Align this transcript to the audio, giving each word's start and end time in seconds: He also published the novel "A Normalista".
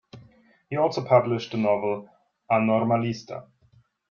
He 0.71 0.77
also 0.77 1.05
published 1.05 1.51
the 1.51 1.57
novel 1.59 2.09
"A 2.49 2.55
Normalista". 2.55 3.45